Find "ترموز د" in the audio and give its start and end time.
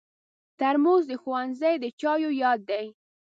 0.59-1.13